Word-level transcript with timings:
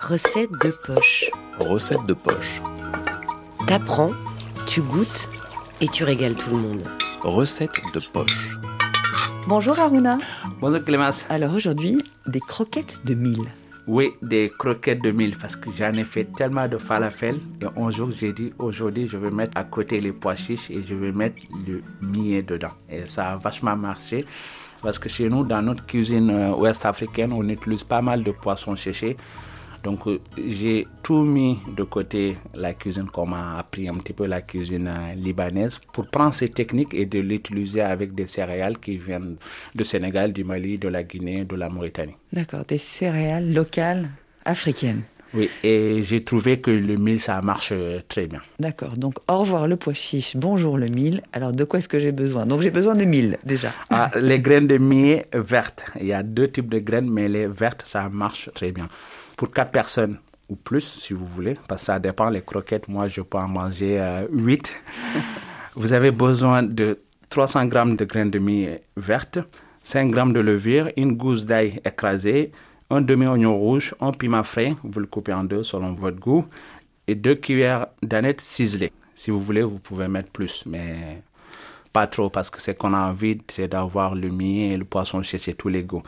Recette 0.00 0.52
de 0.62 0.70
poche. 0.86 1.24
Recette 1.58 2.04
de 2.06 2.12
poche. 2.12 2.60
T'apprends, 3.66 4.10
tu 4.66 4.82
goûtes 4.82 5.28
et 5.80 5.88
tu 5.88 6.04
régales 6.04 6.36
tout 6.36 6.50
le 6.50 6.58
monde. 6.58 6.82
Recette 7.22 7.80
de 7.94 8.00
poche. 8.12 8.58
Bonjour 9.48 9.80
Aruna. 9.80 10.18
Bonjour 10.60 10.84
Clémence. 10.84 11.24
Alors 11.30 11.54
aujourd'hui, 11.54 12.04
des 12.26 12.40
croquettes 12.40 13.00
de 13.06 13.14
mille. 13.14 13.48
Oui, 13.86 14.12
des 14.20 14.52
croquettes 14.56 15.02
de 15.02 15.10
mille 15.10 15.36
parce 15.38 15.56
que 15.56 15.70
j'en 15.74 15.94
ai 15.94 16.04
fait 16.04 16.24
tellement 16.36 16.68
de 16.68 16.76
falafel 16.76 17.36
et 17.62 17.66
un 17.80 17.90
jour 17.90 18.10
j'ai 18.10 18.32
dit 18.32 18.52
aujourd'hui 18.58 19.08
je 19.08 19.16
vais 19.16 19.30
mettre 19.30 19.56
à 19.56 19.64
côté 19.64 20.00
les 20.00 20.12
pois 20.12 20.36
chiches 20.36 20.70
et 20.70 20.84
je 20.84 20.94
vais 20.94 21.10
mettre 21.10 21.40
le 21.66 21.82
millet 22.02 22.42
dedans. 22.42 22.72
Et 22.90 23.06
ça 23.06 23.32
a 23.32 23.36
vachement 23.38 23.76
marché 23.76 24.24
parce 24.82 24.98
que 24.98 25.08
chez 25.08 25.30
nous 25.30 25.42
dans 25.42 25.62
notre 25.62 25.86
cuisine 25.86 26.30
euh, 26.30 26.54
ouest 26.54 26.84
africaine 26.84 27.32
on 27.32 27.48
utilise 27.48 27.82
pas 27.82 28.02
mal 28.02 28.22
de 28.22 28.30
poissons 28.30 28.76
séchés. 28.76 29.16
Donc 29.86 30.04
euh, 30.08 30.18
j'ai 30.48 30.84
tout 31.04 31.22
mis 31.22 31.60
de 31.76 31.84
côté 31.84 32.38
la 32.54 32.74
cuisine 32.74 33.06
qu'on 33.06 33.24
m'a 33.26 33.56
appris 33.56 33.88
un 33.88 33.94
petit 33.94 34.12
peu 34.12 34.26
la 34.26 34.42
cuisine 34.42 34.88
euh, 34.88 35.14
libanaise 35.14 35.78
pour 35.92 36.08
prendre 36.08 36.34
ces 36.34 36.48
techniques 36.48 36.92
et 36.92 37.06
de 37.06 37.20
l'utiliser 37.20 37.82
avec 37.82 38.12
des 38.12 38.26
céréales 38.26 38.78
qui 38.78 38.96
viennent 38.96 39.36
du 39.76 39.84
Sénégal, 39.84 40.32
du 40.32 40.42
Mali, 40.42 40.76
de 40.76 40.88
la 40.88 41.04
Guinée, 41.04 41.44
de 41.44 41.54
la 41.54 41.68
Mauritanie. 41.68 42.16
D'accord, 42.32 42.64
des 42.66 42.78
céréales 42.78 43.54
locales 43.54 44.08
africaines. 44.44 45.02
Oui, 45.34 45.48
et 45.62 46.02
j'ai 46.02 46.24
trouvé 46.24 46.60
que 46.60 46.72
le 46.72 46.96
mil, 46.96 47.20
ça 47.20 47.40
marche 47.40 47.70
euh, 47.70 48.00
très 48.08 48.26
bien. 48.26 48.40
D'accord, 48.58 48.96
donc 48.96 49.14
au 49.28 49.38
revoir 49.38 49.68
le 49.68 49.76
pois 49.76 49.94
chiche, 49.94 50.36
bonjour 50.36 50.78
le 50.78 50.86
mil. 50.86 51.22
Alors 51.32 51.52
de 51.52 51.62
quoi 51.62 51.78
est-ce 51.78 51.88
que 51.88 52.00
j'ai 52.00 52.10
besoin? 52.10 52.44
Donc 52.44 52.60
j'ai 52.60 52.72
besoin 52.72 52.96
de 52.96 53.04
mille 53.04 53.38
déjà. 53.44 53.70
Ah, 53.90 54.10
les 54.20 54.40
graines 54.40 54.66
de 54.66 54.78
millet 54.78 55.26
vertes, 55.32 55.84
il 56.00 56.06
y 56.08 56.12
a 56.12 56.24
deux 56.24 56.48
types 56.48 56.70
de 56.70 56.80
graines, 56.80 57.08
mais 57.08 57.28
les 57.28 57.46
vertes, 57.46 57.84
ça 57.86 58.08
marche 58.08 58.50
très 58.52 58.72
bien. 58.72 58.88
Pour 59.36 59.50
quatre 59.50 59.70
personnes 59.70 60.18
ou 60.48 60.56
plus, 60.56 60.80
si 60.80 61.12
vous 61.12 61.26
voulez, 61.26 61.58
parce 61.68 61.82
que 61.82 61.86
ça 61.86 61.98
dépend, 61.98 62.30
les 62.30 62.42
croquettes, 62.42 62.88
moi 62.88 63.08
je 63.08 63.20
peux 63.20 63.38
en 63.38 63.48
manger 63.48 64.00
euh, 64.00 64.26
huit. 64.30 64.72
vous 65.74 65.92
avez 65.92 66.10
besoin 66.10 66.62
de 66.62 67.00
300 67.28 67.66
grammes 67.66 67.96
de 67.96 68.04
graines 68.04 68.30
de 68.30 68.38
millet 68.38 68.82
vertes, 68.96 69.38
5 69.84 70.10
grammes 70.10 70.32
de 70.32 70.40
levure, 70.40 70.88
une 70.96 71.16
gousse 71.16 71.44
d'ail 71.44 71.80
écrasée, 71.84 72.52
un 72.90 73.00
demi-oignon 73.00 73.56
rouge, 73.56 73.94
un 74.00 74.12
piment 74.12 74.42
frais, 74.42 74.74
vous 74.82 75.00
le 75.00 75.06
coupez 75.06 75.32
en 75.32 75.44
deux 75.44 75.64
selon 75.64 75.92
votre 75.92 76.18
goût, 76.18 76.46
et 77.06 77.14
deux 77.14 77.34
cuillères 77.34 77.88
d'anettes 78.02 78.40
ciselées. 78.40 78.92
Si 79.14 79.30
vous 79.30 79.40
voulez, 79.40 79.62
vous 79.62 79.78
pouvez 79.78 80.08
mettre 80.08 80.30
plus, 80.30 80.62
mais 80.66 81.22
pas 81.92 82.06
trop, 82.06 82.30
parce 82.30 82.50
que 82.50 82.60
ce 82.60 82.72
qu'on 82.72 82.94
a 82.94 82.98
envie, 82.98 83.38
c'est 83.50 83.68
d'avoir 83.68 84.14
le 84.14 84.28
millet 84.28 84.74
et 84.74 84.76
le 84.76 84.84
poisson 84.84 85.22
séché 85.22 85.54
tous 85.54 85.68
les 85.68 85.82
goûts. 85.82 86.02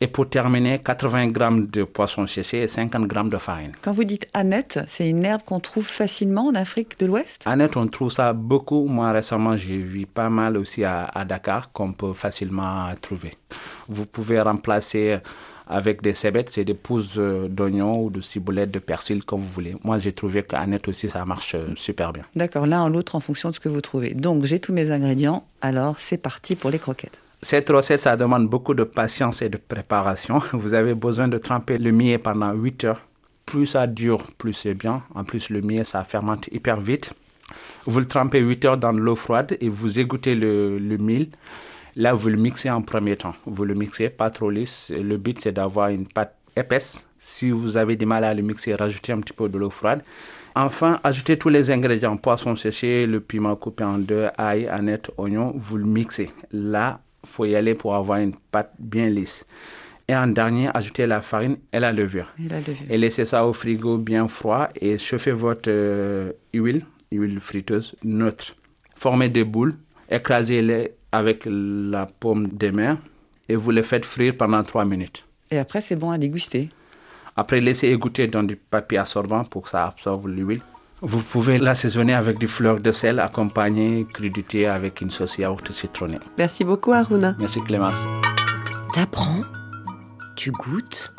Et 0.00 0.06
pour 0.06 0.28
terminer, 0.28 0.80
80 0.80 1.28
grammes 1.28 1.66
de 1.66 1.84
poisson 1.84 2.26
séché 2.26 2.62
et 2.62 2.68
50 2.68 3.06
grammes 3.06 3.30
de 3.30 3.38
farine. 3.38 3.72
Quand 3.82 3.92
vous 3.92 4.04
dites 4.04 4.28
aneth, 4.34 4.80
c'est 4.86 5.08
une 5.08 5.24
herbe 5.24 5.42
qu'on 5.44 5.60
trouve 5.60 5.86
facilement 5.86 6.46
en 6.46 6.54
Afrique 6.54 6.98
de 6.98 7.06
l'Ouest? 7.06 7.42
Annette, 7.46 7.76
on 7.76 7.86
trouve 7.86 8.12
ça 8.12 8.32
beaucoup. 8.32 8.86
Moi, 8.86 9.12
récemment, 9.12 9.56
j'ai 9.56 9.78
vu 9.78 10.06
pas 10.06 10.30
mal 10.30 10.56
aussi 10.56 10.84
à, 10.84 11.04
à 11.04 11.24
Dakar 11.24 11.72
qu'on 11.72 11.92
peut 11.92 12.12
facilement 12.14 12.86
trouver. 13.00 13.34
Vous 13.88 14.06
pouvez 14.06 14.40
remplacer 14.40 15.18
avec 15.66 16.02
des 16.02 16.14
cébettes, 16.14 16.50
c'est 16.50 16.64
des 16.64 16.74
pousses 16.74 17.16
d'oignons 17.16 18.04
ou 18.04 18.10
de 18.10 18.20
ciboulettes, 18.20 18.70
de 18.70 18.78
persil, 18.78 19.24
comme 19.24 19.40
vous 19.40 19.48
voulez. 19.48 19.76
Moi, 19.82 19.98
j'ai 19.98 20.12
trouvé 20.12 20.42
qu'Annette 20.42 20.88
aussi, 20.88 21.08
ça 21.08 21.24
marche 21.24 21.54
euh, 21.54 21.68
super 21.76 22.12
bien. 22.12 22.24
D'accord, 22.34 22.66
l'un 22.66 22.86
ou 22.86 22.90
l'autre 22.90 23.14
en 23.14 23.20
fonction 23.20 23.50
de 23.50 23.54
ce 23.54 23.60
que 23.60 23.68
vous 23.68 23.80
trouvez. 23.80 24.14
Donc 24.14 24.44
j'ai 24.44 24.58
tous 24.58 24.72
mes 24.72 24.90
ingrédients, 24.90 25.44
alors 25.60 25.98
c'est 25.98 26.18
parti 26.18 26.56
pour 26.56 26.70
les 26.70 26.78
croquettes. 26.78 27.18
Cette 27.44 27.68
recette, 27.68 28.00
ça 28.00 28.16
demande 28.16 28.48
beaucoup 28.48 28.72
de 28.72 28.84
patience 28.84 29.42
et 29.42 29.50
de 29.50 29.58
préparation. 29.58 30.40
Vous 30.54 30.72
avez 30.72 30.94
besoin 30.94 31.28
de 31.28 31.36
tremper 31.36 31.76
le 31.76 31.90
millet 31.90 32.16
pendant 32.16 32.54
8 32.54 32.84
heures. 32.84 33.02
Plus 33.44 33.66
ça 33.66 33.86
dure, 33.86 34.22
plus 34.38 34.54
c'est 34.54 34.72
bien. 34.72 35.02
En 35.14 35.24
plus, 35.24 35.50
le 35.50 35.60
millet, 35.60 35.84
ça 35.84 36.04
fermente 36.04 36.48
hyper 36.52 36.80
vite. 36.80 37.12
Vous 37.84 38.00
le 38.00 38.06
trempez 38.06 38.40
8 38.40 38.64
heures 38.64 38.76
dans 38.78 38.92
l'eau 38.92 39.14
froide 39.14 39.58
et 39.60 39.68
vous 39.68 39.98
égouttez 39.98 40.34
le, 40.34 40.78
le. 40.78 40.96
Là, 41.96 42.14
vous 42.14 42.30
le 42.30 42.38
mixez 42.38 42.70
en 42.70 42.80
premier 42.80 43.18
temps. 43.18 43.34
Vous 43.44 43.66
le 43.66 43.74
mixez 43.74 44.08
pas 44.08 44.30
trop 44.30 44.48
lisse. 44.48 44.90
Le 44.90 45.18
but, 45.18 45.38
c'est 45.38 45.52
d'avoir 45.52 45.88
une 45.88 46.08
pâte 46.08 46.34
épaisse. 46.56 46.96
Si 47.20 47.50
vous 47.50 47.76
avez 47.76 47.96
du 47.96 48.06
mal 48.06 48.24
à 48.24 48.32
le 48.32 48.40
mixer, 48.40 48.74
rajoutez 48.74 49.12
un 49.12 49.20
petit 49.20 49.34
peu 49.34 49.50
de 49.50 49.58
l'eau 49.58 49.68
froide. 49.68 50.02
Enfin, 50.54 50.98
ajoutez 51.04 51.36
tous 51.36 51.50
les 51.50 51.70
ingrédients, 51.70 52.16
poisson 52.16 52.56
séché, 52.56 53.06
le 53.06 53.20
piment 53.20 53.54
coupé 53.54 53.84
en 53.84 53.98
deux, 53.98 54.28
ail, 54.38 54.66
aneth, 54.66 55.10
oignon, 55.18 55.52
vous 55.54 55.76
le 55.76 55.84
mixez. 55.84 56.30
Là, 56.50 57.00
faut 57.24 57.44
y 57.44 57.56
aller 57.56 57.74
pour 57.74 57.94
avoir 57.94 58.18
une 58.18 58.34
pâte 58.34 58.72
bien 58.78 59.08
lisse. 59.08 59.44
Et 60.06 60.14
en 60.14 60.26
dernier, 60.26 60.68
ajoutez 60.74 61.06
la 61.06 61.20
farine 61.20 61.56
et 61.72 61.80
la 61.80 61.92
levure. 61.92 62.30
Et 62.38 62.48
la 62.48 62.58
levure. 62.58 62.76
Et 62.90 62.98
laissez 62.98 63.24
ça 63.24 63.46
au 63.46 63.52
frigo 63.52 63.96
bien 63.96 64.28
froid 64.28 64.68
et 64.78 64.98
chauffez 64.98 65.32
votre 65.32 65.70
euh, 65.70 66.32
huile, 66.52 66.84
huile 67.10 67.40
friteuse 67.40 67.94
neutre. 68.04 68.54
Formez 68.96 69.30
des 69.30 69.44
boules, 69.44 69.76
écrasez-les 70.10 70.92
avec 71.10 71.44
la 71.46 72.06
paume 72.06 72.48
des 72.48 72.70
mains 72.70 72.98
et 73.48 73.56
vous 73.56 73.70
les 73.70 73.82
faites 73.82 74.04
frire 74.04 74.36
pendant 74.36 74.62
3 74.62 74.84
minutes. 74.84 75.24
Et 75.50 75.58
après, 75.58 75.80
c'est 75.80 75.96
bon 75.96 76.10
à 76.10 76.18
déguster. 76.18 76.68
Après, 77.36 77.60
laissez 77.60 77.88
égoutter 77.88 78.26
dans 78.26 78.42
du 78.42 78.56
papier 78.56 78.98
absorbant 78.98 79.44
pour 79.44 79.62
que 79.62 79.70
ça 79.70 79.86
absorbe 79.86 80.26
l'huile. 80.26 80.60
Vous 81.06 81.20
pouvez 81.20 81.58
l'assaisonner 81.58 82.14
avec 82.14 82.38
des 82.38 82.46
fleurs 82.46 82.80
de 82.80 82.90
sel 82.90 83.20
accompagnées, 83.20 84.06
crudité 84.10 84.66
avec 84.66 85.02
une 85.02 85.10
sauce 85.10 85.36
yaourt 85.36 85.70
citronnée. 85.70 86.18
Merci 86.38 86.64
beaucoup 86.64 86.92
Aruna. 86.92 87.36
Merci 87.38 87.60
Clémence. 87.60 88.06
T'apprends, 88.94 89.42
tu 90.34 90.50
goûtes 90.50 91.12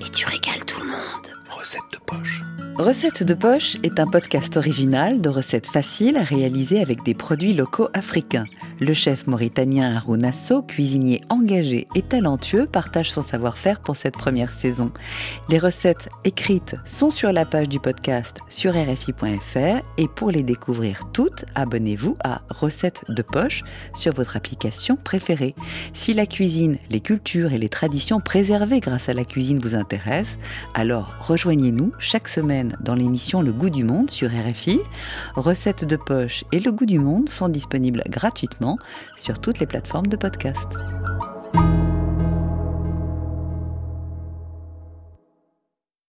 et 0.00 0.08
tu 0.08 0.26
régales 0.26 0.64
tout 0.64 0.80
le 0.80 0.86
monde. 0.86 1.26
Recette 1.50 1.82
de 1.92 1.98
poche. 1.98 2.42
Recette 2.78 3.22
de 3.22 3.32
poche 3.32 3.78
est 3.82 3.98
un 4.00 4.06
podcast 4.06 4.58
original 4.58 5.22
de 5.22 5.30
recettes 5.30 5.66
faciles 5.66 6.18
réalisées 6.18 6.82
avec 6.82 7.02
des 7.04 7.14
produits 7.14 7.54
locaux 7.54 7.88
africains. 7.94 8.44
Le 8.80 8.92
chef 8.92 9.26
mauritanien 9.26 9.96
Harouna 9.96 10.30
So, 10.32 10.60
cuisinier 10.60 11.22
engagé 11.30 11.88
et 11.94 12.02
talentueux, 12.02 12.66
partage 12.66 13.10
son 13.10 13.22
savoir-faire 13.22 13.80
pour 13.80 13.96
cette 13.96 14.18
première 14.18 14.52
saison. 14.52 14.90
Les 15.48 15.58
recettes 15.58 16.10
écrites 16.24 16.76
sont 16.84 17.08
sur 17.08 17.32
la 17.32 17.46
page 17.46 17.70
du 17.70 17.80
podcast 17.80 18.40
sur 18.50 18.74
rfi.fr 18.74 19.82
et 19.96 20.08
pour 20.14 20.30
les 20.30 20.42
découvrir 20.42 21.08
toutes, 21.14 21.46
abonnez-vous 21.54 22.18
à 22.22 22.42
Recettes 22.50 23.04
de 23.08 23.22
poche 23.22 23.62
sur 23.94 24.12
votre 24.12 24.36
application 24.36 24.96
préférée. 24.96 25.54
Si 25.94 26.12
la 26.12 26.26
cuisine, 26.26 26.76
les 26.90 27.00
cultures 27.00 27.54
et 27.54 27.58
les 27.58 27.70
traditions 27.70 28.20
préservées 28.20 28.80
grâce 28.80 29.08
à 29.08 29.14
la 29.14 29.24
cuisine 29.24 29.60
vous 29.60 29.74
intéressent, 29.74 30.38
alors 30.74 31.14
rejoignez-nous 31.22 31.92
chaque 31.98 32.28
semaine 32.28 32.65
dans 32.80 32.94
l'émission 32.94 33.42
Le 33.42 33.52
goût 33.52 33.70
du 33.70 33.84
monde 33.84 34.10
sur 34.10 34.30
RFI. 34.30 34.80
Recettes 35.34 35.84
de 35.84 35.96
poche 35.96 36.44
et 36.52 36.58
Le 36.58 36.72
goût 36.72 36.86
du 36.86 36.98
monde 36.98 37.28
sont 37.28 37.48
disponibles 37.48 38.02
gratuitement 38.08 38.78
sur 39.16 39.38
toutes 39.38 39.58
les 39.58 39.66
plateformes 39.66 40.06
de 40.06 40.16
podcast. 40.16 40.68